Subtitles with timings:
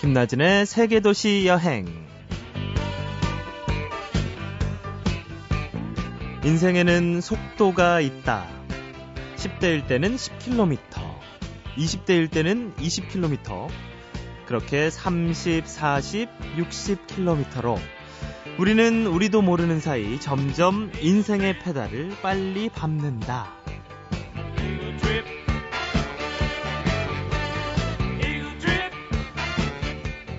[0.00, 1.84] 김나진의 세계도시 여행.
[6.42, 8.46] 인생에는 속도가 있다.
[9.36, 10.78] 10대일 때는 10km,
[11.76, 13.68] 20대일 때는 20km,
[14.46, 17.78] 그렇게 30, 40, 60km로
[18.58, 23.52] 우리는 우리도 모르는 사이 점점 인생의 페달을 빨리 밟는다.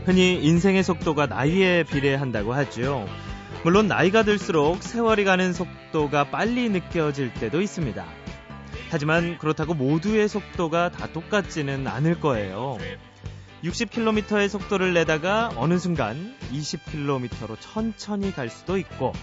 [0.05, 3.08] 흔히 인생의 속도가 나이에 비례한다고 하죠.
[3.64, 8.04] 물론 나이가 들수록 세월이 가는 속도가 빨리 느껴질 때도 있습니다.
[8.90, 12.80] 하지만 그렇다고 모두의 속도가 다 똑같지는 않을 거예요.
[13.64, 19.14] 60km의 속도를 내다가 어느 순간 20km로 천천히 갈 수도 있고,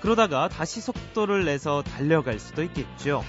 [0.00, 3.24] 그러다가 다시 속도를 내서 달려갈 수도 있겠죠.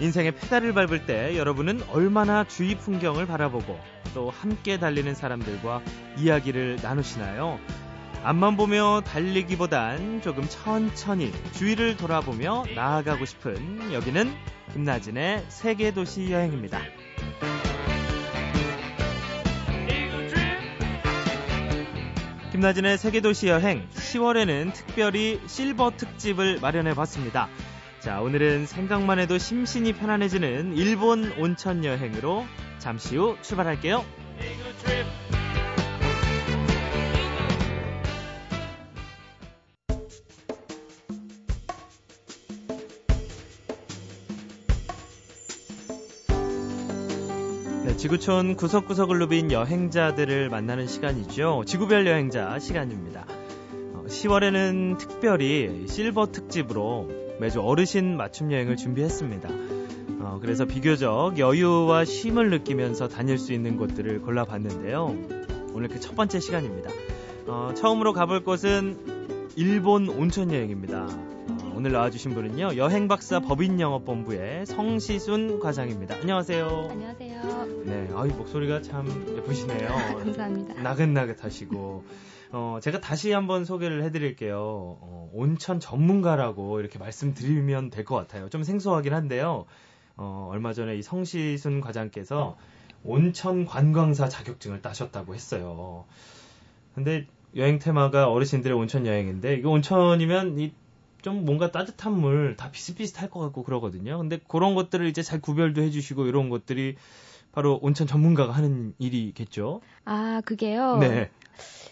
[0.00, 3.78] 인생의 페달을 밟을 때 여러분은 얼마나 주위 풍경을 바라보고
[4.16, 5.82] 또 함께 달리는 사람들과
[6.16, 7.60] 이야기를 나누시나요?
[8.24, 14.34] 앞만 보며 달리기보단 조금 천천히 주위를 돌아보며 나아가고 싶은 여기는
[14.72, 16.80] 김나진의 세계도시 여행입니다.
[22.52, 27.50] 김나진의 세계도시 여행 10월에는 특별히 실버 특집을 마련해 봤습니다.
[28.06, 32.44] 자, 오늘은 생각만 해도 심신이 편안해지는 일본 온천 여행으로
[32.78, 34.04] 잠시 후 출발할게요.
[47.86, 51.64] 네, 지구촌 구석구석을 누빈 여행자들을 만나는 시간이죠.
[51.66, 53.26] 지구별 여행자 시간입니다.
[54.06, 59.48] 10월에는 어, 특별히 실버 특집으로 매주 어르신 맞춤 여행을 준비했습니다.
[60.20, 65.14] 어, 그래서 비교적 여유와 쉼을 느끼면서 다닐 수 있는 곳들을 골라봤는데요.
[65.74, 66.90] 오늘 그 첫 번째 시간입니다.
[67.46, 68.96] 어, 처음으로 가볼 곳은
[69.56, 71.06] 일본 온천 여행입니다.
[71.06, 76.16] 어, 오늘 나와주신 분은요 여행 박사 법인 영업본부의 성시순 과장입니다.
[76.22, 76.88] 안녕하세요.
[76.90, 77.66] 안녕하세요.
[77.84, 79.04] 네, 아이 목소리가 참
[79.50, 79.88] 예쁘시네요.
[80.18, 80.82] 감사합니다.
[80.82, 82.04] 나긋나긋하시고
[82.52, 84.58] 어, 제가 다시 한번 소개를 해드릴게요.
[84.58, 88.48] 어, 온천 전문가라고 이렇게 말씀드리면 될 것 같아요.
[88.48, 89.66] 좀 생소하긴 한데요.
[90.16, 92.56] 어, 얼마 전에 이 성시순 과장께서
[93.04, 96.04] 온천 관광사 자격증을 따셨다고 했어요.
[96.94, 103.40] 근데 여행 테마가 어르신들의 온천 여행인데 이거 온천이면 이좀 뭔가 따뜻한 물 다 비슷비슷할 것
[103.40, 104.18] 같고 그러거든요.
[104.18, 106.96] 근데 그런 것들을 이제 잘 구별도 해주시고 이런 것들이
[107.56, 109.80] 바로 온천 전문가가 하는 일이겠죠.
[110.04, 110.98] 아 그게요.
[110.98, 111.30] 네.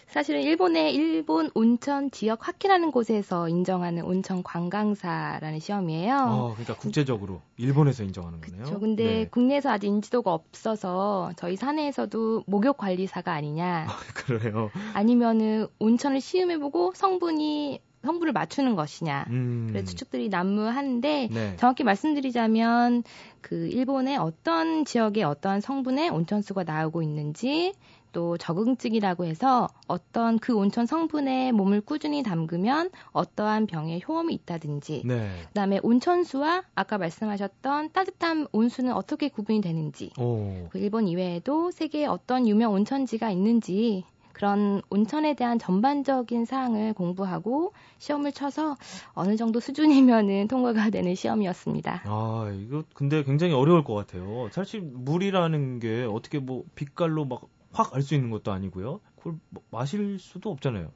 [0.05, 6.17] 사실은 일본의 일본 온천 지역 학회라는 곳에서 인정하는 온천 관광사라는 시험이에요.
[6.17, 8.61] 어, 그러니까 국제적으로 일본에서 인정하는 거네요.
[8.61, 8.79] 그렇죠.
[8.79, 9.27] 근데 네.
[9.27, 14.69] 국내에서 아직 인지도가 없어서 저희 사내에서도 목욕 관리사가 아니냐, 아, 그래요.
[14.93, 19.25] 아니면은 온천을 시음해보고 성분이 성분을 맞추는 것이냐.
[19.29, 19.67] 음.
[19.69, 21.55] 그래서 추측들이 난무하는데 네.
[21.57, 23.03] 정확히 말씀드리자면
[23.41, 27.73] 그 일본의 어떤 지역에 어떠한 성분의 온천수가 나오고 있는지
[28.15, 35.29] 또 적응증이라고 해서 어떤 그 온천 성분에 몸을 꾸준히 담그면 어떠한 병에 효험이 있다든지 네.
[35.47, 40.69] 그다음에 온천수와 아까 말씀하셨던 따뜻한 온수는 어떻게 구분이 되는지 오.
[40.69, 44.05] 그 일본 이외에도 세계에 어떤 유명 온천지가 있는지
[44.35, 48.75] 그런 온천에 대한 전반적인 사항을 공부하고 시험을 쳐서
[49.13, 52.01] 어느 정도 수준이면은 통과가 되는 시험이었습니다.
[52.03, 54.49] 아, 이거 근데 굉장히 어려울 것 같아요.
[54.51, 57.43] 사실 물이라는 게 어떻게 뭐 빛깔로 막
[57.75, 59.01] 확 알 수 있는 것도 아니고요.
[59.17, 60.91] 그걸 뭐 마실 수도 없잖아요.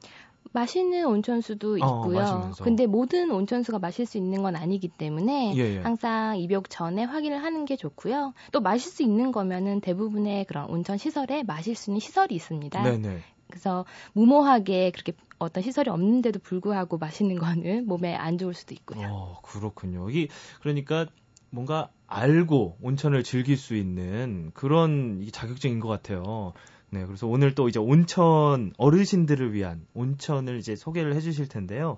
[0.51, 2.19] 마시는 온천수도 어, 있고요.
[2.19, 2.63] 마시면서.
[2.63, 5.79] 근데 모든 온천수가 마실 수 있는 건 아니기 때문에 예, 예.
[5.81, 8.33] 항상 입욕 전에 확인을 하는 게 좋고요.
[8.51, 12.81] 또 마실 수 있는 거면은 대부분의 그런 온천 시설에 마실 수 있는 시설이 있습니다.
[12.81, 13.19] 네네.
[13.47, 19.07] 그래서 무모하게 그렇게 어떤 시설이 없는데도 불구하고 마시는 거는 몸에 안 좋을 수도 있고요.
[19.09, 20.09] 어, 그렇군요.
[20.09, 20.27] 이
[20.61, 21.07] 그러니까
[21.49, 26.53] 뭔가 알고 온천을 즐길 수 있는 그런 이 자격증인 것 같아요.
[26.91, 31.97] 네, 그래서 오늘 또 이제 온천 어르신들을 위한 온천을 이제 소개를 해주실 텐데요.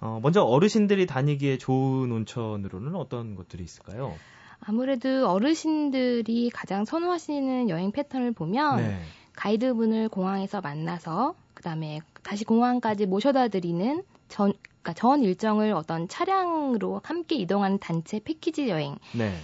[0.00, 4.14] 어, 먼저 어르신들이 다니기에 좋은 온천으로는 어떤 것들이 있을까요?
[4.60, 9.00] 아무래도 어르신들이 가장 선호하시는 여행 패턴을 보면 네.
[9.36, 14.52] 가이드분을 공항에서 만나서 그다음에 다시 공항까지 모셔다 드리는 전
[14.84, 19.34] 그러니까 전 일정을 어떤 차량으로 함께 이동하는 단체 패키지 여행 네.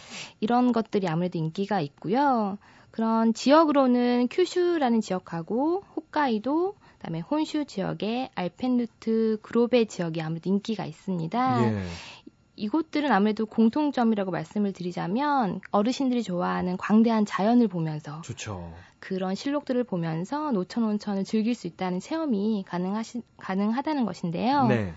[0.41, 2.59] 이런 것들이 아무래도 인기가 있고요.
[2.91, 11.73] 그런 지역으로는 큐슈라는 지역하고 홋카이도 그다음에 혼슈 지역의 알펜루트 그로베 지역이 아무래도 인기가 있습니다.
[11.73, 11.83] 예.
[12.57, 18.75] 이곳들은 아무래도 공통점이라고 말씀을 드리자면 어르신들이 좋아하는 광대한 자연을 보면서 좋죠.
[18.99, 24.67] 그런 실록들을 보면서 노천 온천을 즐길 수 있다는 체험이 가능하시, 가능하다는 것인데요.
[24.67, 24.93] 네.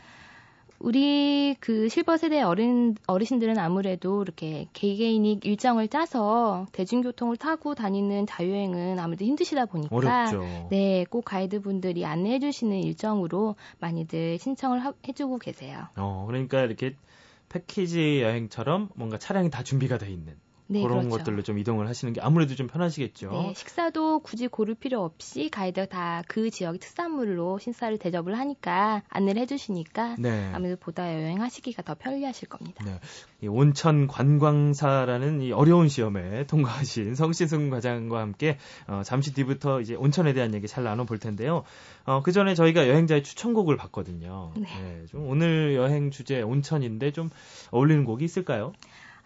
[0.83, 9.00] 우리 그 실버 세대 어른 어르신들은 아무래도 이렇게 개개인이 일정을 짜서 대중교통을 타고 다니는 자유여행은
[9.00, 10.68] 아무래도 힘드시다 보니까 어렵죠.
[10.71, 15.88] 네, 꼭 가이드분들이 안내해 주시는 일정으로 많이들 신청을 하, 해주고 계세요.
[15.95, 16.97] 어, 그러니까 이렇게
[17.47, 20.35] 패키지 여행처럼 뭔가 차량이 다 준비가 돼 있는
[20.74, 21.18] 네, 그런 그렇죠.
[21.18, 23.31] 것들로 좀 이동을 하시는 게 아무래도 좀 편하시겠죠.
[23.31, 29.44] 네, 식사도 굳이 고를 필요 없이 가이드가 다 그 지역 특산물로 신사를 대접을 하니까 안내를
[29.44, 30.50] 해주시니까 네.
[30.54, 32.84] 아무래도 보다 여행하시기가 더 편리하실 겁니다.
[32.84, 33.00] 네.
[33.42, 40.34] 이 온천 관광사라는 이 어려운 시험에 통과하신 성신승 과장과 함께 어, 잠시 뒤부터 이제 온천에
[40.34, 41.64] 대한 얘기 잘 나눠볼 텐데요.
[42.06, 44.54] 어, 그 전에 저희가 여행자의 추천곡을 봤거든요.
[44.58, 45.06] 네.
[45.10, 47.30] 좀 오늘 여행 주제 온천인데 좀
[47.72, 48.74] 어울리는 곡이 있을까요?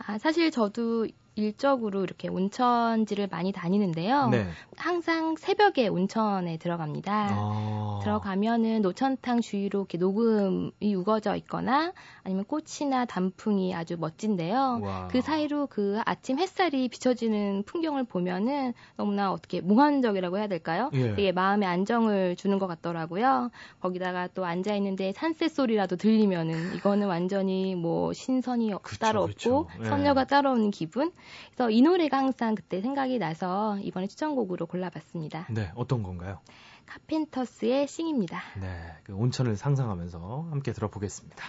[0.05, 4.29] 아, 사실 저도 일적으로 이렇게 온천지를 많이 다니는데요.
[4.29, 4.47] 네.
[4.75, 7.27] 항상 새벽에 온천에 들어갑니다.
[7.31, 7.99] 아.
[8.03, 11.93] 들어가면은 노천탕 주위로 이렇게 녹음이 우거져 있거나
[12.23, 14.79] 아니면 꽃이나 단풍이 아주 멋진데요.
[14.81, 15.07] 와.
[15.11, 20.89] 그 사이로 그 아침 햇살이 비춰지는 풍경을 보면은 너무나 어떻게 몽환적이라고 해야 될까요?
[20.93, 21.15] 예.
[21.15, 23.51] 되게 마음에 안정을 주는 것 같더라고요.
[23.79, 29.57] 거기다가 또 앉아 있는데 산새 소리라도 들리면은 이거는 완전히 뭐 신선이 그쵸, 따로 그쵸.
[29.57, 29.89] 없고 예.
[29.89, 31.11] 선녀가 따로 없는 기분.
[31.47, 35.47] 그래서 이 노래가 항상 그때 생각이 나서 이번에 추천곡으로 골라봤습니다.
[35.49, 36.39] 네, 어떤 건가요?
[36.85, 38.41] 카펜터스의 싱입니다.
[38.59, 41.45] 네, 그 온천을 상상하면서 함께 들어보겠습니다.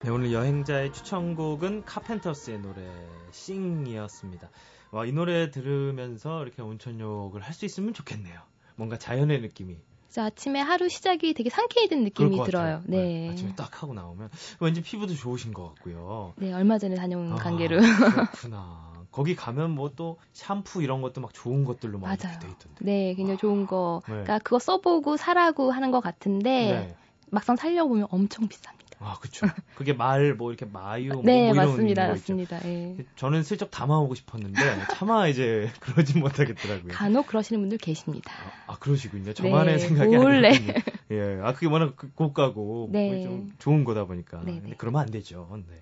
[0.00, 2.82] 네, 오늘 여행자의 추천곡은 카펜터스의 노래
[3.30, 4.50] 싱이었습니다.
[4.90, 8.40] 와, 이 노래 들으면서 이렇게 온천욕을 할 수 있으면 좋겠네요.
[8.74, 9.76] 뭔가 자연의 느낌이
[10.08, 12.78] 그래서 아침에 하루 시작이 되게 상쾌해진 느낌이 것 들어요.
[12.78, 12.82] 같아요.
[12.88, 13.30] 네.
[13.30, 16.34] 아침에 딱 하고 나오면 왠지 피부도 좋으신 것 같고요.
[16.38, 17.78] 네, 얼마 전에 다녀온 아, 관계로.
[17.78, 18.89] 그렇구나.
[19.10, 22.38] 거기 가면 뭐 또 샴푸 이런 것도 막 좋은 것들로 많이 맞아요.
[22.38, 22.76] 돼 있던데.
[22.84, 24.02] 네, 굉장히 좋은 거.
[24.06, 24.12] 네.
[24.12, 26.96] 그러니까 그거 써보고 사라고 하는 것 같은데 네.
[27.30, 28.78] 막상 살려고 보면 엄청 비쌉니다.
[29.02, 29.46] 아, 그쵸.
[29.76, 32.08] 그게 말, 뭐, 이렇게 마유, 뭐, 네, 뭐 이런 맞습니다.
[32.08, 32.60] 맞습니다.
[32.66, 32.96] 예.
[33.16, 34.60] 저는 슬쩍 담아오고 싶었는데,
[34.92, 36.92] 차마 이제 그러진 못하겠더라고요.
[36.92, 38.30] 간혹 그러시는 분들 계십니다.
[38.66, 39.32] 아, 아, 그러시군요.
[39.32, 40.48] 저만의 네, 생각이 몰래.
[40.48, 40.74] 아니군요.
[41.12, 41.40] 예.
[41.42, 43.22] 아, 그게 워낙 그- 고가고, 네.
[43.22, 44.42] 좀 좋은 거다 보니까.
[44.44, 44.74] 네, 네.
[44.76, 45.48] 그러면 안 되죠.
[45.66, 45.76] 네.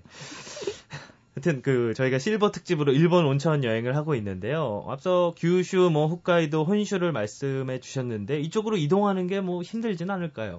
[1.38, 4.84] 하여튼 그 저희가 실버 특집으로 일본 온천 여행을 하고 있는데요.
[4.88, 10.58] 앞서 규슈, 뭐 홋카이도, 혼슈를 말씀해 주셨는데 이쪽으로 이동하는 게 뭐 힘들진 않을까요?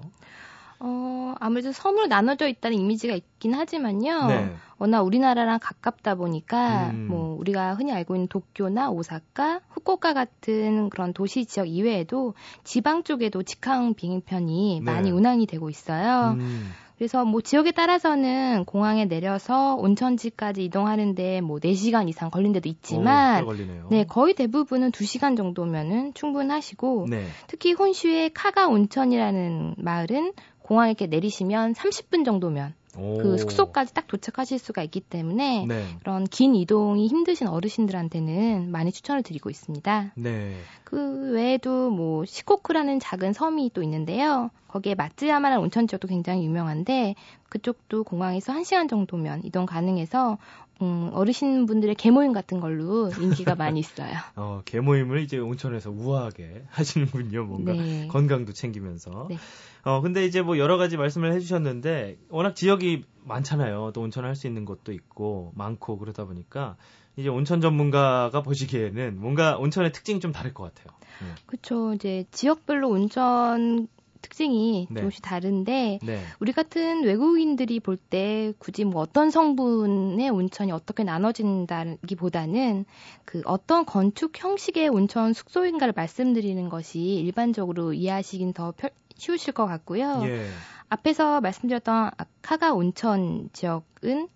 [0.79, 4.27] 어, 아무래도 섬으로 나눠져 있다는 이미지가 있긴 하지만요.
[4.27, 4.55] 네.
[4.77, 7.07] 워낙 우리나라랑 가깝다 보니까 음.
[7.09, 12.33] 뭐 우리가 흔히 알고 있는 도쿄나 오사카, 후쿠오카 같은 그런 도시 지역 이외에도
[12.63, 14.91] 지방 쪽에도 직항 비행편이 네.
[14.91, 16.37] 많이 운항이 되고 있어요.
[16.39, 22.71] 음, 그래서 뭐 지역에 따라서는 공항에 내려서 온천지까지 이동하는데 뭐 4시간 이상 걸린 데도 오,
[22.71, 23.87] 있지만 꽤 걸리네요.
[23.89, 27.25] 네, 거의 대부분은 2시간 정도면은 충분하시고 네.
[27.47, 33.17] 특히 혼슈의 카가 온천이라는 마을은 공항에 이렇게 내리시면 30분 정도면 오.
[33.19, 35.85] 그 숙소까지 딱 도착하실 수가 있기 때문에 네.
[35.99, 40.13] 그런 긴 이동이 힘드신 어르신들한테는 많이 추천을 드리고 있습니다.
[40.15, 40.55] 네.
[40.83, 44.49] 그 외에도 뭐 시코쿠라는 작은 섬이 또 있는데요.
[44.67, 47.15] 거기에 마츠야마라는 온천 지역도 굉장히 유명한데
[47.49, 50.37] 그쪽도 공항에서 1시간 정도면 이동 가능해서
[50.81, 54.13] 음, 어르신분들의 개모임 같은 걸로 인기가 많이 있어요.
[54.35, 57.43] 어, 개모임을 이제 온천에서 우아하게 하시는군요.
[57.45, 58.07] 뭔가 네.
[58.07, 59.27] 건강도 챙기면서.
[59.29, 59.37] 네.
[59.83, 63.91] 어, 근데 이제 뭐 여러 가지 말씀을 해주셨는데, 워낙 지역이 많잖아요.
[63.93, 66.77] 또 온천 할 수 있는 곳도 있고, 많고, 그러다 보니까,
[67.15, 70.97] 이제 온천 전문가가 보시기에는 뭔가 온천의 특징이 좀 다를 것 같아요.
[71.19, 71.27] 네.
[71.45, 71.93] 그렇죠.
[71.93, 73.87] 이제 지역별로 온천
[74.21, 74.95] 특징이 네.
[75.01, 76.19] 조금씩 다른데 네.
[76.39, 82.85] 우리 같은 외국인들이 볼 때 굳이 뭐 어떤 성분의 온천이 어떻게 나눠진다기보다는
[83.25, 90.21] 그 어떤 건축 형식의 온천 숙소인가를 말씀드리는 것이 일반적으로 이해하시긴 더 펼- 쉬우실 것 같고요.
[90.25, 90.47] 예.
[90.89, 94.27] 앞에서 말씀드렸던 아카가 온천 지역은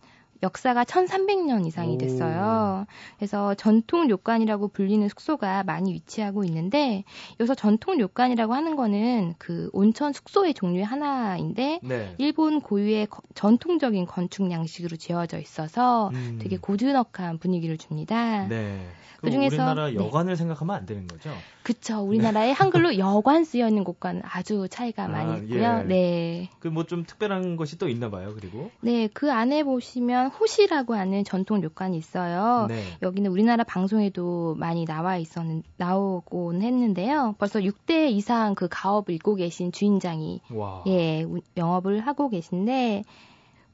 [0.43, 1.97] 역사가 1300년 이상이 오.
[1.97, 2.85] 됐어요.
[3.17, 7.03] 그래서 전통 료관이라고 불리는 숙소가 많이 위치하고 있는데
[7.39, 12.15] 여기서 전통 료관이라고 하는 거는 그 온천 숙소의 종류의 하나인데 네.
[12.17, 16.39] 일본 고유의 거- 전통적인 건축 양식으로 지어져 있어서 음.
[16.41, 18.45] 되게 고즈넉한 분위기를 줍니다.
[18.47, 18.79] 네.
[19.21, 19.95] 그 그럼 중에서- 우리나라 네.
[19.95, 21.31] 여관을 생각하면 안 되는 거죠?
[21.63, 22.01] 그쵸.
[22.01, 22.51] 우리나라에
[22.91, 25.63] 한글로 여관 쓰여 있는 곳과는 아주 차이가 많이 아, 있고요.
[25.63, 25.83] 예.
[25.87, 26.49] 네.
[26.59, 28.33] 그 뭐 좀 특별한 것이 또 있나 봐요.
[28.37, 32.67] 그리고 네, 그 안에 보시면 호시라고 하는 전통 료관이 있어요.
[32.67, 32.83] 네.
[33.01, 37.35] 여기는 우리나라 방송에도 많이 나와 있었는 나오곤 했는데요.
[37.37, 40.83] 벌써 6대 이상 그 가업을 잇고 계신 주인장이 와.
[40.87, 43.03] 예, 우- 영업을 하고 계신데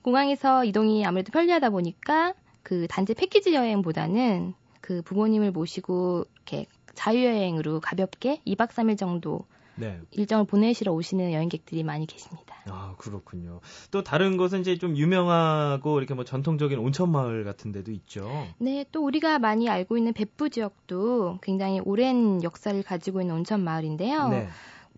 [0.02, 8.42] 공항에서 이동이 아무래도 편리하다 보니까 그 단체 패키지 여행보다는 그 부모님을 모시고 이렇게 자유여행으로 가볍게
[8.46, 9.46] 2박 3일 정도
[9.80, 10.00] 네.
[10.12, 12.56] 일정을 보내시러 오시는 여행객들이 많이 계십니다.
[12.68, 13.62] 아, 그렇군요.
[13.92, 18.30] 또 다른 것은 이제 좀 유명하고 이렇게 뭐 전통적인 온천 마을 같은 데도 있죠.
[18.58, 24.30] 네, 또 우리가 많이 알고 있는別府 지역도 굉장히 오랜 역사를 가지고 있는 온천 마을인데요.
[24.30, 24.48] 네.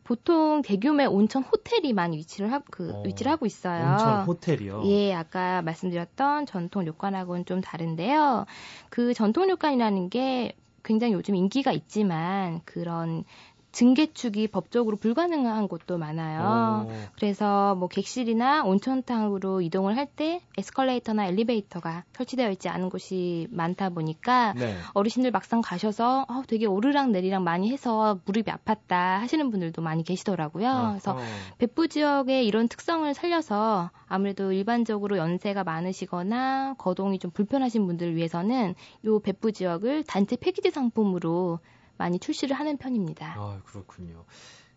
[0.03, 3.91] 보통 대규모의 온천 호텔이 많이 위치를 하, 그 어, 위치를 하고 있어요.
[3.91, 4.83] 온천 호텔이요.
[4.85, 8.45] 예, 아까 말씀드렸던 전통 료관하고는 좀 다른데요.
[8.89, 13.23] 그 전통 료관이라는 게 굉장히 요즘 인기가 있지만 그런
[13.71, 16.87] 증개축이 법적으로 불가능한 곳도 많아요.
[16.87, 16.91] 오.
[17.15, 24.53] 그래서 뭐 객실이나 온천탕으로 이동을 할 때 에스컬레이터나 엘리베이터가 설치되어 있지 않은 곳이 많다 보니까
[24.57, 24.75] 네.
[24.93, 30.67] 어르신들 막상 가셔서 어, 되게 오르락 내리락 많이 해서 무릎이 아팠다 하시는 분들도 많이 계시더라고요.
[30.67, 31.17] 아, 그래서
[31.59, 38.75] 백부 지역의 이런 특성을 살려서 아무래도 일반적으로 연세가 많으시거나 거동이 좀 불편하신 분들을 위해서는
[39.05, 41.59] 요 백부 지역을 단체 패키지 상품으로
[42.01, 43.35] 많이 출시를 하는 편입니다.
[43.37, 44.25] 아, 그렇군요.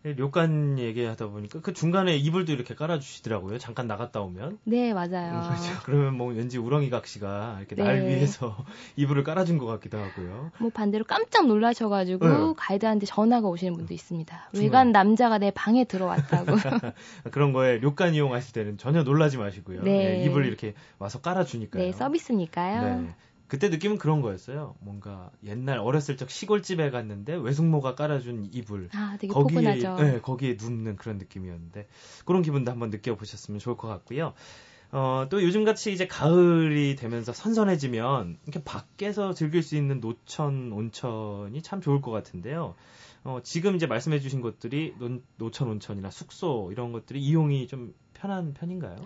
[0.05, 3.57] 료관 얘기하다 보니까 그 중간에 이불도 이렇게 깔아주시더라고요.
[3.59, 4.59] 잠깐 나갔다 오면.
[4.65, 5.09] 네, 맞아요.
[5.49, 5.73] 그렇죠.
[5.85, 8.09] 그러면 뭐 왠지 우렁이 각시가 이렇게 날 네.
[8.09, 8.55] 위해서
[8.97, 10.51] 이불을 깔아준 것 같기도 하고요.
[10.59, 12.55] 뭐 반대로 깜짝 놀라셔가지고 네.
[12.55, 14.51] 가이드한테 전화가 오시는 분도 있습니다.
[14.53, 14.65] 정말.
[14.65, 16.53] 외간 남자가 내 방에 들어왔다고.
[17.33, 19.83] 그런 거에 료관 이용하실 때는 전혀 놀라지 마시고요.
[19.85, 20.19] 네.
[20.19, 21.83] 네, 이불 이렇게 와서 깔아주니까요.
[21.83, 23.01] 네, 서비스니까요.
[23.01, 23.15] 네.
[23.47, 24.75] 그때 느낌은 그런 거였어요.
[24.81, 28.89] 뭔가 옛날 어렸을 적 시골집에 갔는데 외숙모가 깔아준 이불.
[28.95, 30.03] 아, 되게 거기에, 포근하죠.
[30.03, 31.87] 네, 거기에 눕는 그런 느낌이었는데
[32.25, 34.33] 그런 기분도 한번 느껴보셨으면 좋을 것 같고요.
[34.93, 41.81] 어, 또 요즘같이 이제 가을이 되면서 선선해지면 이렇게 밖에서 즐길 수 있는 노천, 온천이 참
[41.81, 42.77] 좋을 것 같은데요.
[43.25, 48.55] 어, 지금 이제 말씀해 주신 것들이 논- 노천, 온천이나 숙소 이런 것들이 이용이 좀 편한
[48.55, 48.97] 편인가요?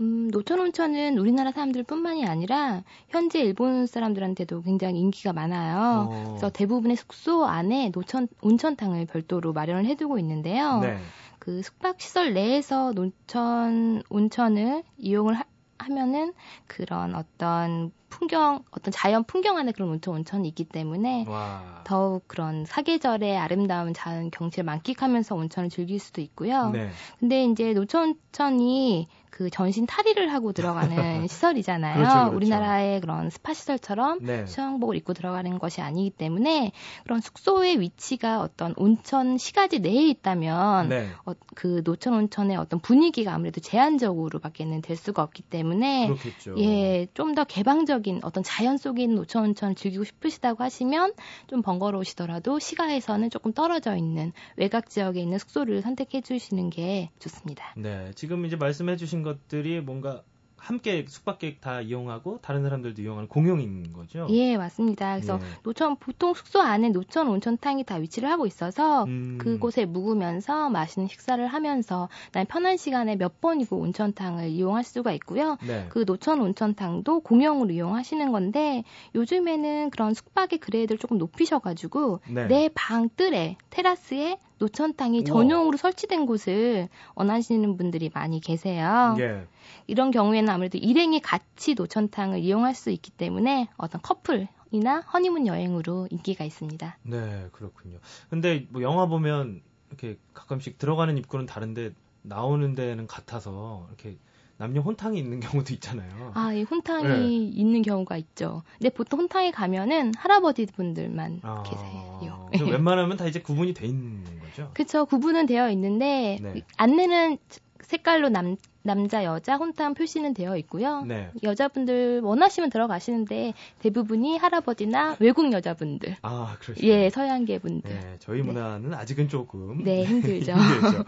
[0.00, 6.08] 음, 노천 온천은 우리나라 사람들뿐만이 아니라 현재 일본 사람들한테도 굉장히 인기가 많아요.
[6.10, 6.24] 어.
[6.28, 10.80] 그래서 대부분의 숙소 안에 노천 온천탕을 별도로 마련을 해두고 있는데요.
[10.80, 10.98] 네.
[11.38, 15.44] 그 숙박 시설 내에서 노천 온천을 이용을 하,
[15.78, 16.32] 하면은
[16.66, 21.82] 그런 어떤 풍경, 어떤 자연 풍경 안에 그런 온천 온천이 있기 때문에 와.
[21.84, 26.70] 더욱 그런 사계절의 아름다운 자연 경치를 만끽하면서 온천을 즐길 수도 있고요.
[26.70, 26.90] 네.
[27.20, 31.96] 근데 이제 노천 온천이 그 전신 탈의를 하고 들어가는 시설이잖아요.
[31.96, 32.36] 그렇죠, 그렇죠.
[32.36, 34.46] 우리나라의 그런 스파 시설처럼 네.
[34.46, 36.72] 수영복을 입고 들어가는 것이 아니기 때문에
[37.04, 41.08] 그런 숙소의 위치가 어떤 온천 시가지 내에 있다면 네.
[41.24, 46.54] 어, 그 노천 온천의 어떤 분위기가 아무래도 제한적으로밖에는 될 수가 없기 때문에 그렇겠죠.
[46.58, 51.12] 예, 좀 더 개방적인 어떤 자연 속에 있는 노천 온천을 즐기고 싶으시다고 하시면
[51.46, 57.74] 좀 번거로우시더라도 시가에서는 조금 떨어져 있는 외곽 지역에 있는 숙소를 선택해 주시는 게 좋습니다.
[57.76, 60.22] 네, 지금 이제 말씀해 주신 것들이 뭔가
[60.56, 64.26] 함께 숙박객 다 이용하고 다른 사람들도 이용하는 공용인 거죠?
[64.30, 65.14] 예, 맞습니다.
[65.14, 65.44] 그래서 네.
[65.62, 71.46] 노천 보통 숙소 안에 노천 온천탕이 다 위치를 하고 있어서 음, 그곳에 묵으면서 맛있는 식사를
[71.46, 75.58] 하면서 난 편한 시간에 몇 번이고 온천탕을 이용할 수가 있고요.
[75.66, 75.86] 네.
[75.90, 78.82] 그 노천 온천탕도 공용으로 이용하시는 건데
[79.14, 82.46] 요즘에는 그런 숙박의 grade를 조금 높이셔 가지고 네.
[82.46, 85.24] 내 방 뜰에 테라스에 노천탕이 우와.
[85.24, 89.16] 전용으로 설치된 곳을 원하시는 분들이 많이 계세요.
[89.18, 89.46] 예.
[89.86, 96.08] 이런 경우에는 아무래도 일행이 같이 노천탕을 이용할 수 있기 때문에 어떤 커플 이나 허니문 여행으로
[96.10, 96.98] 인기가 있습니다.
[97.02, 97.98] 네, 그렇군요.
[98.28, 104.18] 근데 뭐 영화 보면 이렇게 가끔씩 들어가는 입구는 다른데 나오는 데는 같아서 이렇게
[104.58, 106.32] 남녀 혼탕이 있는 경우도 있잖아요.
[106.34, 107.28] 아, 이 혼탕이 네.
[107.28, 108.62] 있는 경우가 있죠.
[108.78, 112.48] 근데 보통 혼탕에 가면은 할아버지 분들만 아, 계세요.
[112.52, 114.70] 그럼 웬만하면 다 이제 구분이 돼 있는 거죠?
[114.74, 116.62] 그쵸, 구분은 되어 있는데, 네.
[116.76, 117.38] 안내는
[117.82, 121.02] 색깔로 남, 남자 여자 혼탕 표시는 되어 있고요.
[121.02, 121.30] 네.
[121.42, 126.86] 여자분들 원하시면 들어가시는데 대부분이 할아버지나 외국 여자분들, 아, 그러시죠.
[126.86, 127.90] 예 서양계 분들.
[127.90, 130.52] 네, 저희 문화는 아직은 조금 네, 힘들죠.
[130.52, 131.04] 힘들죠.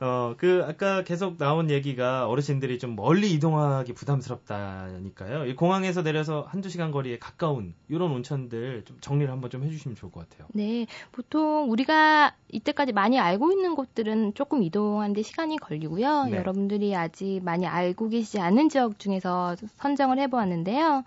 [0.00, 5.46] 어, 그 아까 계속 나온 얘기가 어르신들이 좀 멀리 이동하기 부담스럽다니까요.
[5.46, 10.12] 이 공항에서 내려서 한두 시간 거리에 가까운 이런 온천들 좀 정리를 한번 좀 해주시면 좋을
[10.12, 10.48] 것 같아요.
[10.52, 16.24] 네, 보통 우리가 이때까지 많이 알고 있는 곳들은 조금 이동하는데 시간이 걸리고요.
[16.24, 16.36] 네.
[16.36, 21.04] 여러분들이 아직 많이 알고 계시지 않은 지역 중에서 선정을 해보았는데요.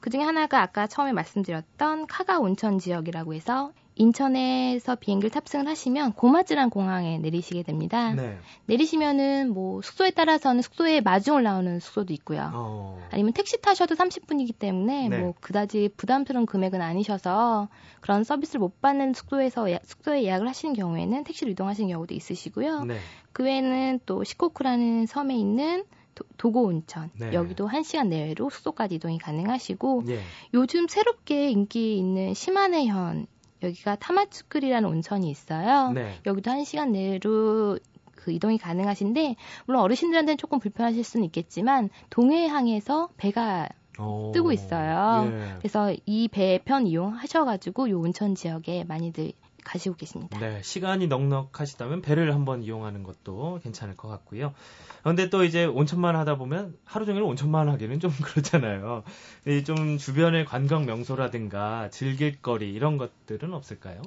[0.00, 6.70] 그 중에 하나가 아까 처음에 말씀드렸던 카가 온천 지역이라고 해서 인천에서 비행기를 탑승을 하시면 고마즈란
[6.70, 8.14] 공항에 내리시게 됩니다.
[8.14, 8.38] 네.
[8.66, 12.50] 내리시면은 뭐 숙소에 따라서는 숙소에 마중을 나오는 숙소도 있고요.
[12.54, 15.18] 어, 아니면 택시 타셔도 30분이기 때문에 네.
[15.18, 17.68] 뭐 그다지 부담스러운 금액은 아니셔서
[18.00, 22.84] 그런 서비스를 못 받는 숙소에서 예- 숙소에 예약을 하시는 경우에는 택시로 이동하시는 경우도 있으시고요.
[22.84, 22.98] 네.
[23.32, 25.84] 그 외에는 또 시코쿠라는 섬에 있는
[26.36, 27.32] 도, 고 온천 네.
[27.32, 30.20] 여기도 1시간 내외로 숙소까지 이동이 가능하시고 예.
[30.52, 33.26] 요즘 새롭게 인기 있는 시마네현
[33.62, 35.92] 여기가 타마츠크리라는 온천이 있어요.
[35.92, 36.18] 네.
[36.26, 37.78] 여기도 1시간 내로
[38.14, 45.30] 그 이동이 가능하신데 물론 어르신들한테는 조금 불편하실 수는 있겠지만 동해항에서 배가 어, 뜨고 있어요.
[45.30, 45.54] 예.
[45.58, 49.32] 그래서 이 배편 이용하셔가지고 요 온천 지역에 많이들
[49.64, 50.38] 가시고 계십니다.
[50.38, 54.54] 네, 시간이 넉넉하시다면 배를 한번 이용하는 것도 괜찮을 것 같고요.
[55.02, 59.02] 그런데 또 이제 온천만 하다 보면 하루 종일 온천만 하기는 좀 그렇잖아요.
[59.46, 64.02] 이좀 주변의 관광 명소라든가 즐길 거리 이런 것들은 없을까요?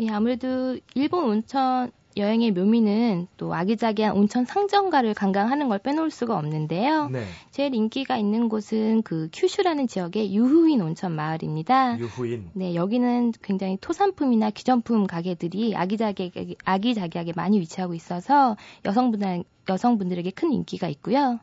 [0.00, 7.08] 예, 아무래도 일본 온천 여행의 묘미는 또 아기자기한 온천 상점가를 관광하는 걸 빼놓을 수가 없는데요.
[7.08, 11.98] 네, 제일 인기가 있는 곳은 그 큐슈라는 지역의 유후인 온천 마을입니다.
[11.98, 12.50] 유후인.
[12.54, 20.88] 네, 여기는 굉장히 토산품이나 기존품 가게들이 아기자기하게, 아기자기하게 많이 위치하고 있어서 여성분들, 여성분들에게 큰 인기가
[20.88, 21.38] 있고요.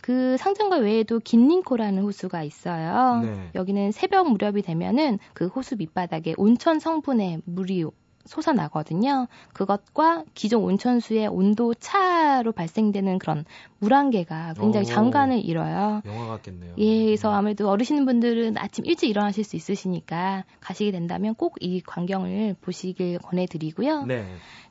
[0.00, 3.22] 그 상점가 외에도 긴린코라는 호수가 있어요.
[3.22, 3.50] 네.
[3.56, 7.84] 여기는 새벽 무렵이 되면은 그 호수 밑바닥에 온천 성분의 물이
[8.26, 9.28] 솟아나거든요.
[9.52, 13.44] 그것과 기존 온천수의 온도 차로 발생되는 그런
[13.78, 14.88] 물안개가 굉장히 오.
[14.88, 16.02] 장관을 이뤄요.
[16.04, 16.74] 영화 같겠네요.
[16.78, 23.18] 예, 그래서 아무래도 어르신분들은 아침 일찍 일어나실 수 있으시니까 가시게 된다면 꼭 이 광경을 보시길
[23.18, 24.04] 권해드리고요.
[24.04, 24.26] 네,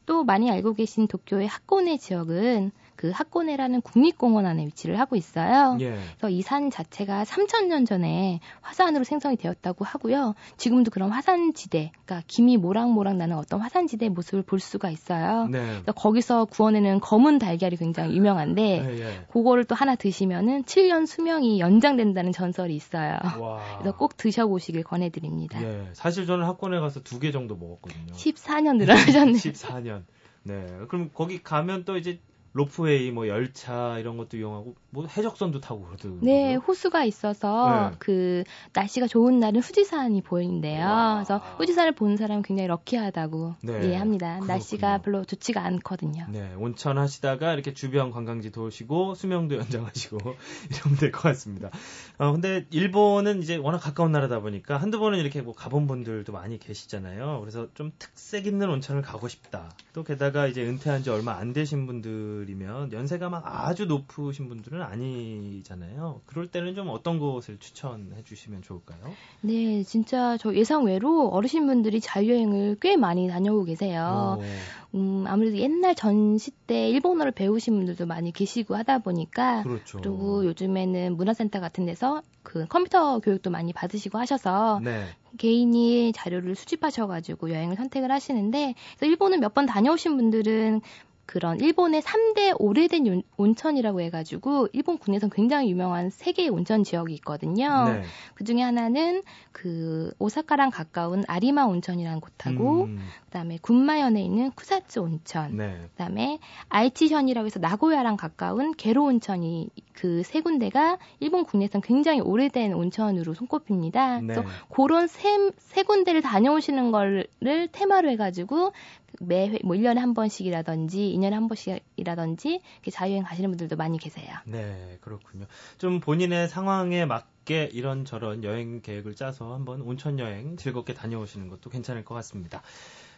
[0.05, 5.77] 또 많이 알고 계신 도쿄의 하코네 지역은 그 하코네라는 국립공원 안에 위치를 하고 있어요.
[5.81, 10.35] 예, 그래서 이 산 자체가 3,000년 전에 화산으로 생성이 되었다고 하고요.
[10.57, 15.47] 지금도 그런 화산지대, 그러니까 김이 모락모락 나는 어떤 화산지대의 모습을 볼 수가 있어요.
[15.47, 19.25] 네, 그래서 거기서 구워내는 검은 달걀이 굉장히 유명한데 예, 예.
[19.31, 23.17] 그거를 또 하나 드시면은 7년 수명이 연장된다는 전설이 있어요.
[23.39, 23.77] 와.
[23.79, 25.61] 그래서 꼭 드셔보시길 권해드립니다.
[25.63, 28.13] 예, 사실 저는 학원에 가서 두 개 정도 먹었거든요.
[28.13, 29.35] 14년 늘어나셨네요.
[29.37, 30.03] 14년.
[30.43, 30.67] 네.
[30.89, 32.19] 그럼 거기 가면 또 이제
[32.55, 36.21] 로프웨이, 뭐 열차 이런 것도 이용하고 뭐 해적선도 타고 그러더라고요.
[36.23, 37.95] 네, 호수가 있어서 네.
[37.99, 40.85] 그 날씨가 좋은 날은 후지산이 보이는데요.
[40.85, 41.15] 와.
[41.15, 44.27] 그래서 후지산을 보는 사람은 굉장히 럭키하다고 네, 이해합니다.
[44.35, 44.47] 그렇군요.
[44.47, 46.25] 날씨가 별로 좋지가 않거든요.
[46.29, 50.17] 네, 온천 하시다가 이렇게 주변 관광지 도시고 수명도 연장하시고
[50.71, 51.71] 이러면 될 것 같습니다.
[52.17, 56.57] 어, 근데 일본은 이제 워낙 가까운 나라다 보니까 한두 번은 이렇게 뭐 가본 분들도 많이
[56.57, 57.41] 계시잖아요.
[57.41, 59.71] 그래서 좀 특색 있는 온천을 가고 싶다.
[59.91, 64.81] 또 게다가 이제 은퇴한 지 얼마 안 되신 분들 이면 연세가 막 아주 높으신 분들은
[64.81, 66.21] 아니잖아요.
[66.25, 68.99] 그럴 때는 좀 어떤 곳을 추천해 주시면 좋을까요?
[69.41, 74.37] 네, 진짜 저 예상 외로 어르신분들이 자유여행을 꽤 많이 다녀오고 계세요.
[74.39, 79.99] 오, 음, 아무래도 옛날 전시 때 일본어를 배우신 분들도 많이 계시고 하다 보니까 그렇죠.
[79.99, 85.05] 그리고 요즘에는 문화센터 같은 데서 그 컴퓨터 교육도 많이 받으시고 하셔서 네.
[85.37, 90.81] 개인이 자료를 수집하셔가지고 여행을 선택을 하시는데 그래서 일본을 몇번 다녀오신 분들은
[91.25, 97.13] 그런 일본의 3대 오래된 온- 온천이라고 해가지고 일본 국내에서 굉장히 유명한 세 개의 온천 지역이
[97.15, 97.85] 있거든요.
[97.89, 98.03] 네.
[98.35, 105.57] 그 중에 하나는 그 오사카랑 가까운 아리마 온천이라는 곳하고 음, 그다음에 군마현에 있는 쿠사츠 온천
[105.57, 105.87] 네.
[105.91, 113.33] 그다음에 아이치현이라고 해서 나고야랑 가까운 게로 온천이 그 세 군데가 일본 국내에선 굉장히 오래된 온천으로
[113.33, 114.19] 손꼽힙니다.
[114.21, 114.27] 네.
[114.27, 117.27] 그래서 그런 세, 세 군데를 다녀오시는 거를
[117.71, 118.73] 테마로 해가지고
[119.19, 124.35] 매회 뭐 1년에 한 번씩이라든지 2년에 한 번씩이라든지 이렇게 자유여행 가시는 분들도 많이 계세요.
[124.45, 125.45] 네, 그렇군요.
[125.77, 132.05] 좀 본인의 상황에 맞게 이런저런 여행 계획을 짜서 한번 온천 여행 즐겁게 다녀오시는 것도 괜찮을
[132.05, 132.61] 것 같습니다.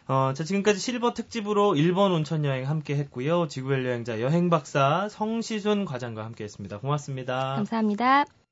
[0.08, 3.46] 어, 자, 지금까지 실버 특집으로 일본 온천 여행 함께 했고요.
[3.48, 6.78] 지구별 여행자 여행 박사 성시순 과장과 함께 했습니다.
[6.78, 7.54] 고맙습니다.
[7.56, 8.47] 감사합니다.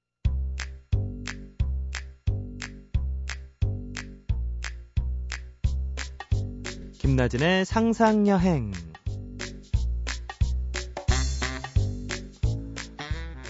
[7.07, 8.73] 김나진의 상상여행.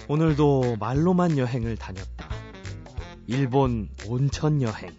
[0.09, 2.29] 오늘도 말로만 여행을 다녔다.
[3.27, 4.95] 일본 온천 여행.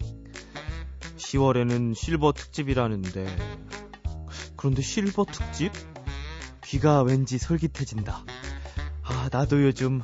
[1.18, 3.28] 10월에는 실버 특집이라는데,
[4.56, 5.72] 그런데 실버 특집?
[6.64, 8.26] 귀가 왠지 솔깃해진다.
[9.04, 10.02] 아, 나도 요즘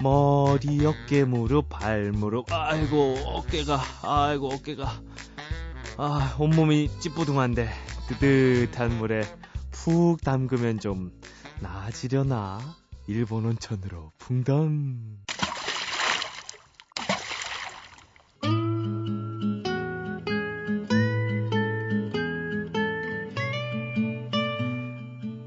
[0.00, 5.02] 머리, 어깨, 무릎, 발, 무릎, 아이고, 어깨가, 아이고, 어깨가.
[6.02, 7.68] 아, 온몸이 찌뿌둥한데,
[8.08, 9.22] 뜨뜻한 물에
[9.70, 11.12] 푹 담그면 좀
[11.60, 12.58] 나아지려나?
[13.06, 15.18] 일본 온천으로 붕덩.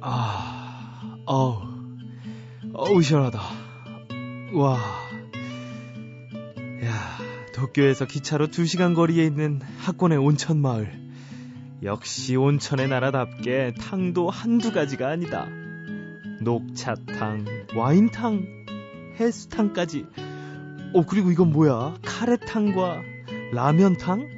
[0.01, 1.63] 아, 어우,
[2.75, 3.41] 어우, 시원하다.
[4.53, 5.02] 와.
[7.73, 10.91] 야, 도쿄에서 기차로 2시간 거리에 있는 학원의 온천 마을.
[11.81, 15.47] 역시 온천의 나라답게 탕도 한두 가지가 아니다.
[16.41, 18.45] 녹차탕, 와인탕,
[19.19, 20.05] 해수탕까지.
[20.93, 21.95] 어, 그리고 이건 뭐야?
[22.03, 23.01] 카레탕과
[23.53, 24.29] 라면탕?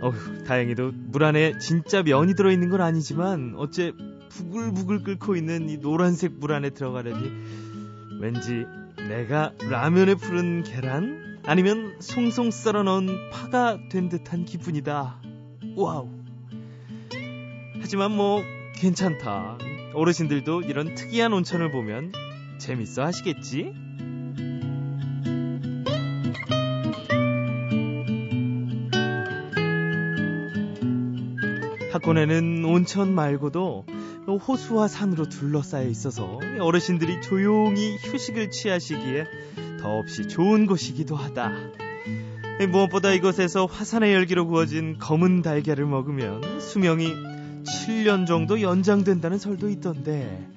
[0.00, 3.92] 어휴, 다행히도 물 안에 진짜 면이 들어있는 건 아니지만, 어째
[4.30, 7.30] 부글부글 끓고 있는 이 노란색 물 안에 들어가려니,
[8.20, 8.64] 왠지
[9.08, 11.25] 내가 라면에 풀은 계란?
[11.46, 15.22] 아니면 송송 썰어 넣은 파가 된 듯한 기분이다.
[15.76, 16.08] 와우.
[17.80, 18.42] 하지만 뭐,
[18.74, 19.56] 괜찮다.
[19.94, 22.10] 어르신들도 이런 특이한 온천을 보면
[22.58, 23.72] 재밌어 하시겠지?
[31.92, 33.86] 학원에는 온천 말고도
[34.26, 39.24] 호수와 산으로 둘러싸여 있어서 어르신들이 조용히 휴식을 취하시기에
[39.80, 41.52] 더없이 좋은 곳이기도 하다.
[42.70, 47.12] 무엇보다 이곳에서 화산의 열기로 구워진 검은 달걀을 먹으면 수명이
[47.64, 50.48] 7년 정도 연장된다는 설도 있던데.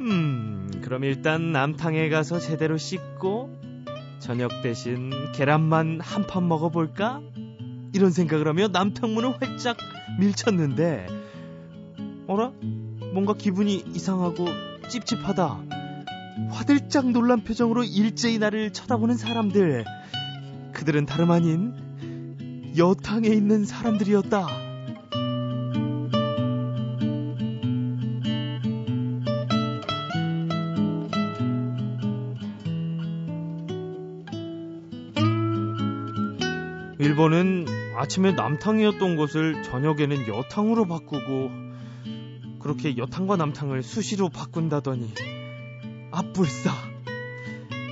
[0.00, 3.50] 음, 그럼 일단 남탕에 가서 제대로 씻고
[4.18, 7.20] 저녁 대신 계란만 한 판 먹어볼까?
[7.94, 9.76] 이런 생각을 하며 남탕문을 활짝
[10.18, 11.06] 밀쳤는데,
[12.26, 12.52] 어라?
[13.12, 14.46] 뭔가 기분이 이상하고
[14.88, 15.77] 찝찝하다.
[16.50, 19.84] 화들짝 놀란 표정으로 일제히 나를 쳐다보는 사람들.
[20.72, 21.74] 그들은 다름 아닌
[22.76, 24.46] 여탕에 있는 사람들이었다.
[37.00, 41.50] 일본은 아침에 남탕이었던 곳을 저녁에는 여탕으로 바꾸고
[42.60, 45.14] 그렇게 여탕과 남탕을 수시로 바꾼다더니
[46.18, 46.72] 아뿔싸.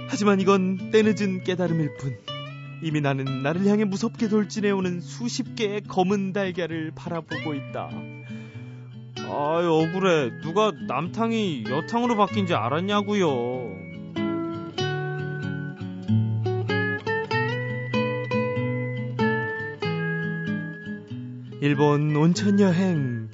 [0.09, 2.17] 하지만 이건 때늦은 깨달음일 뿐.
[2.83, 7.89] 이미 나는 나를 향해 무섭게 돌진해오는 수십 개의 검은 달걀을 바라보고 있다.
[9.29, 10.33] 아이 억울해.
[10.43, 13.77] 누가 남탕이 여탕으로 바뀐 지 알았냐고요.
[21.61, 23.29] 일본 온천 여행.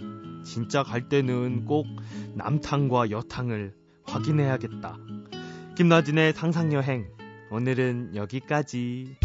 [0.45, 1.87] 진짜 갈 때는 꼭
[2.35, 4.97] 남탕과 여탕을 확인해야겠다.
[5.77, 7.09] 김나진의 상상 여행.
[7.51, 9.17] 오늘은 여기까지.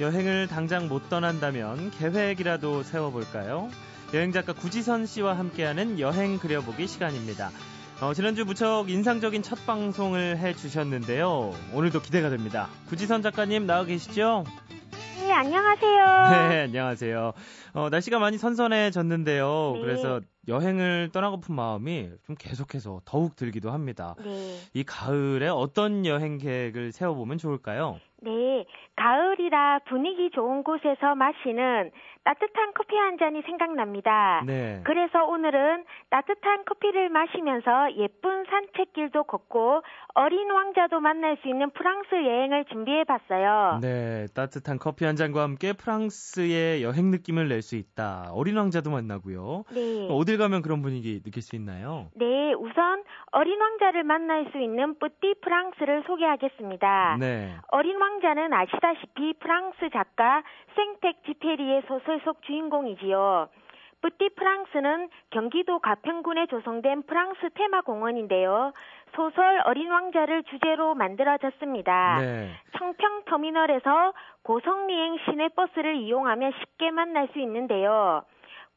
[0.00, 3.70] 여행을 당장 못 떠난다면 계획이라도 세워볼까요?
[4.12, 7.50] 여행작가 구지선 씨와 함께하는 여행 그려보기 시간입니다.
[8.04, 11.54] 어, 지난주 무척 인상적인 첫 방송을 해주셨는데요.
[11.72, 12.68] 오늘도 기대가 됩니다.
[12.88, 14.44] 구지선 작가님 나와 계시죠?
[15.20, 16.50] 네, 안녕하세요.
[16.50, 17.32] 네, 안녕하세요.
[17.72, 19.72] 어, 날씨가 많이 선선해졌는데요.
[19.76, 19.80] 네.
[19.80, 24.16] 그래서 여행을 떠나고픈 마음이 좀 계속해서 더욱 들기도 합니다.
[24.22, 24.58] 네.
[24.74, 28.00] 이 가을에 어떤 여행 계획을 세워보면 좋을까요?
[28.24, 28.64] 네.
[28.96, 31.90] 가을이라 분위기 좋은 곳에서 마시는
[32.24, 34.42] 따뜻한 커피 한 잔이 생각납니다.
[34.46, 34.80] 네.
[34.84, 39.82] 그래서 오늘은 따뜻한 커피를 마시면서 예쁜 산책길도 걷고
[40.14, 43.78] 어린 왕자도 만날 수 있는 프랑스 여행을 준비해 봤어요.
[43.82, 48.30] 네, 따뜻한 커피 한 잔과 함께 프랑스의 여행 느낌을 낼 수 있다.
[48.32, 49.64] 어린 왕자도 만나고요.
[49.74, 50.06] 네.
[50.10, 52.08] 어딜 가면 그런 분위기 느낄 수 있나요?
[52.14, 57.16] 네, 우선 어린 왕자를 만날 수 있는 뿌띠 프랑스를 소개하겠습니다.
[57.20, 57.54] 네.
[57.68, 60.42] 어린 왕 자는 아시다시피 프랑스 작가
[60.74, 63.48] 생텍 지페리의 소설 속 주인공이지요.
[64.00, 68.72] 뿌띠 프랑스는 경기도 가평군에 조성된 프랑스 테마 공원인데요.
[69.14, 72.18] 소설 어린 왕자를 주제로 만들어졌습니다.
[72.20, 72.50] 네.
[72.76, 78.22] 청평 터미널에서 고성리행 시내버스를 이용하면 쉽게 만날 수 있는데요.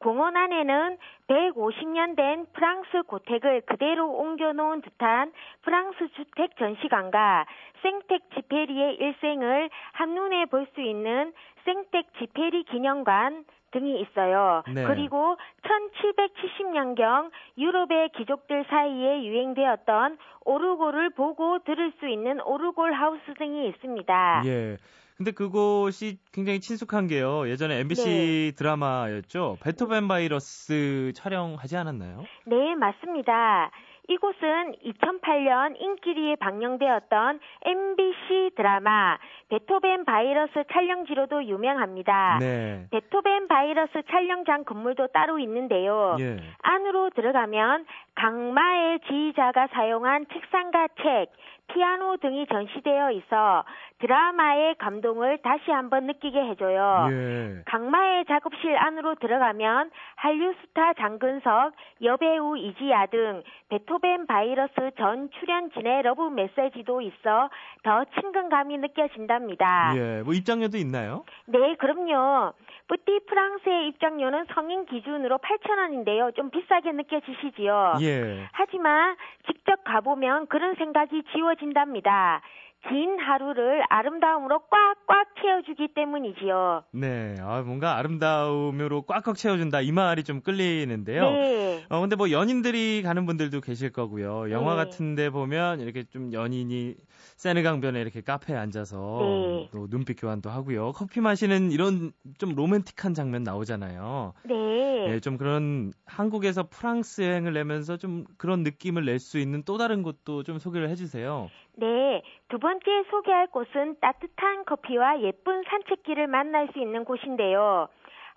[0.00, 5.32] 공원 안에는 150년 된 프랑스 고택을 그대로 옮겨놓은 듯한
[5.62, 7.46] 프랑스 주택 전시관과
[7.82, 11.32] 생텍 지페리의 일생을 한눈에 볼 수 있는
[11.64, 14.62] 생텍 지페리 기념관 등이 있어요.
[14.72, 14.84] 네.
[14.84, 24.42] 그리고 1770년경 유럽의 귀족들 사이에 유행되었던 오르골을 보고 들을 수 있는 오르골 하우스 등이 있습니다.
[24.46, 24.76] 예.
[25.18, 27.48] 근데 그곳이 굉장히 친숙한 게요.
[27.48, 29.58] 예전에 MBC 드라마였죠.
[29.64, 32.24] 베토벤 바이러스 촬영하지 않았나요?
[32.46, 33.72] 네, 맞습니다.
[34.06, 39.18] 이곳은 2008년 인기리에 방영되었던 MBC 드라마
[39.50, 42.38] 베토벤 바이러스 촬영지로도 유명합니다.
[42.40, 42.86] 네.
[42.90, 46.16] 베토벤 바이러스 촬영장 건물도 따로 있는데요.
[46.20, 46.38] 예.
[46.62, 51.26] 안으로 들어가면 강마의 지휘자가 사용한 책상과 책,
[51.68, 53.64] 피아노 등이 전시되어 있어
[54.00, 57.08] 드라마의 감동을 다시 한번 느끼게 해줘요.
[57.10, 57.62] 예.
[57.66, 66.28] 강마의 작업실 안으로 들어가면 한류 스타 장근석, 여배우 이지아 등 베토벤 바이러스 전 출연진의 러브
[66.28, 67.50] 메시지도 있어
[67.82, 69.92] 더 친근감이 느껴진답니다.
[69.96, 70.22] 예.
[70.22, 71.24] 뭐 입장료도 있나요?
[71.46, 72.52] 네, 그럼요.
[72.86, 76.34] 뿌띠 프랑스의 입장료는 성인 기준으로 8,000원인데요.
[76.36, 77.94] 좀 비싸게 느껴지시지요?
[78.00, 78.48] 예.
[78.52, 82.40] 하지만 직접 가보면 그런 생각이 지워진답니다.
[82.88, 86.84] 긴 하루를 아름다움으로 꽉꽉 채워주기 때문이지요.
[86.92, 87.34] 네.
[87.40, 89.80] 아, 뭔가 아름다움으로 꽉꽉 채워준다.
[89.80, 91.22] 이 말이 좀 끌리는데요.
[91.22, 91.84] 네.
[91.88, 94.50] 어, 근데 뭐 연인들이 가는 분들도 계실 거고요.
[94.50, 94.84] 영화 네.
[94.84, 96.94] 같은데 보면 이렇게 좀 연인이
[97.36, 99.68] 세느강변에 이렇게 카페에 앉아서 네.
[99.72, 100.92] 또 눈빛 교환도 하고요.
[100.92, 104.32] 커피 마시는 이런 좀 로맨틱한 장면 나오잖아요.
[104.44, 105.12] 네.
[105.14, 110.02] 예, 좀 그런 한국에서 프랑스 여행을 내면서 좀 그런 느낌을 낼 수 있는 또 다른
[110.02, 111.50] 곳도 좀 소개를 해주세요.
[111.76, 112.22] 네.
[112.48, 117.88] 두 번째 소개할 곳은 따뜻한 커피와 예쁜 산책길을 만날 수 있는 곳인데요.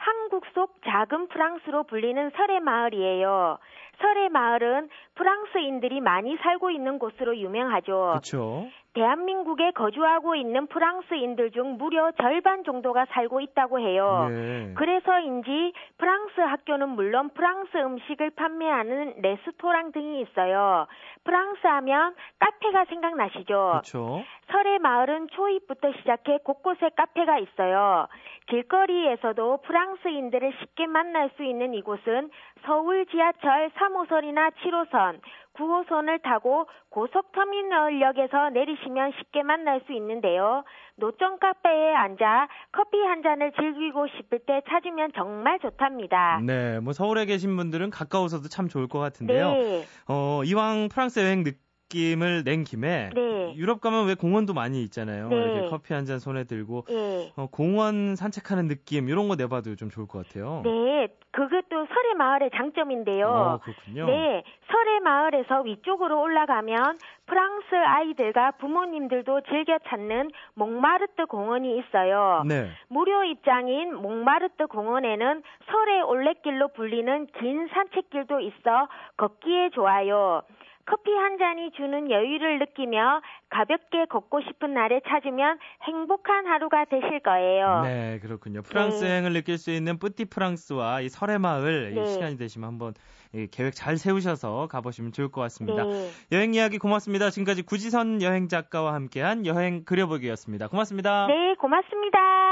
[0.01, 3.59] 한국 속 작은 프랑스로 불리는 설의 마을이에요.
[4.01, 8.09] 설의 마을은 프랑스인들이 많이 살고 있는 곳으로 유명하죠.
[8.13, 8.67] 그렇죠.
[8.93, 14.27] 대한민국에 거주하고 있는 프랑스인들 중 무려 절반 정도가 살고 있다고 해요.
[14.31, 14.73] 예.
[14.75, 20.87] 그래서인지 프랑스 학교는 물론 프랑스 음식을 판매하는 레스토랑 등이 있어요.
[21.23, 23.69] 프랑스 하면 카페가 생각나시죠?
[23.71, 24.23] 그렇죠.
[24.51, 28.07] 설의 마을은 초입부터 시작해 곳곳에 카페가 있어요.
[28.47, 32.29] 길거리에서도 프랑스인들을 쉽게 만날 수 있는 이곳은
[32.65, 35.19] 서울 지하철 3호선이나 7호선,
[35.53, 40.63] 9호선을 타고 고속터미널역에서 내리시면 쉽게 만날 수 있는데요.
[40.95, 46.39] 노점 카페에 앉아 커피 한 잔을 즐기고 싶을 때 찾으면 정말 좋답니다.
[46.45, 49.51] 네, 뭐 서울에 계신 분들은 가까워서도 참 좋을 것 같은데요.
[49.51, 49.85] 네.
[50.07, 51.51] 어, 이왕 프랑스 여행 느
[51.91, 53.53] 낌을 낸 김에 네.
[53.55, 55.27] 유럽 가면 왜 공원도 많이 있잖아요.
[55.27, 55.35] 네.
[55.35, 57.31] 이렇게 커피 한 잔 손에 들고 예.
[57.35, 60.61] 어, 공원 산책하는 느낌 이런 거 내봐도 좀 좋을 것 같아요.
[60.63, 63.27] 네, 그것도 설의 마을의 장점인데요.
[63.27, 64.07] 어, 그렇군요.
[64.07, 72.43] 네, 설의 마을에서 위쪽으로 올라가면 프랑스 아이들과 부모님들도 즐겨 찾는 몽마르트 공원이 있어요.
[72.47, 72.69] 네.
[72.87, 80.41] 무료 입장인 몽마르트 공원에는 설의 올레길로 불리는 긴 산책길도 있어 걷기에 좋아요.
[80.85, 87.81] 커피 한 잔이 주는 여유를 느끼며 가볍게 걷고 싶은 날에 찾으면 행복한 하루가 되실 거예요.
[87.83, 88.61] 네, 그렇군요.
[88.61, 89.11] 프랑스 네.
[89.11, 92.05] 여행을 느낄 수 있는 뿌띠 프랑스와 이 설의 마을 이 네.
[92.05, 92.93] 시간이 되시면 한번
[93.33, 95.83] 이 계획 잘 세우셔서 가보시면 좋을 것 같습니다.
[95.83, 96.09] 네.
[96.31, 97.29] 여행 이야기 고맙습니다.
[97.29, 100.67] 지금까지 구지선 여행 작가와 함께한 여행 그려보기였습니다.
[100.67, 101.27] 고맙습니다.
[101.27, 102.50] 네, 고맙습니다.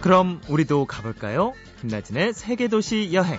[0.00, 1.54] 그럼 우리도 가볼까요?
[1.80, 3.38] 김나진의 세계도시 여행.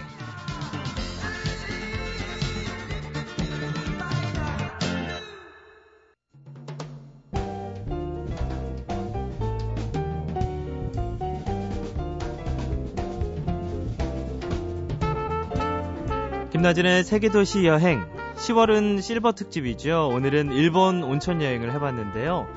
[16.52, 18.06] 김나진의 세계도시 여행.
[18.36, 20.10] 10월은 실버 특집이죠.
[20.10, 22.48] 오늘은 일본 온천 여행을 해봤는데요.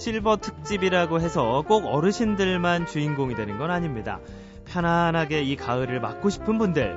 [0.00, 4.18] 실버 특집이라고 해서 꼭 어르신들만 주인공이 되는 건 아닙니다.
[4.64, 6.96] 편안하게 이 가을을 맞고 싶은 분들,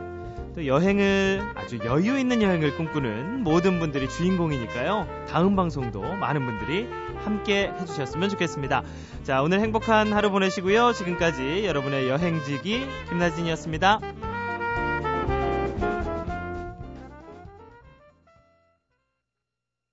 [0.56, 5.26] 또 여행을 아주 여유 있는 여행을 꿈꾸는 모든 분들이 주인공이니까요.
[5.28, 6.88] 다음 방송도 많은 분들이
[7.26, 8.84] 함께 해주셨으면 좋겠습니다.
[9.24, 10.94] 자, 오늘 행복한 하루 보내시고요.
[10.94, 14.00] 지금까지 여러분의 여행지기 김나진이었습니다.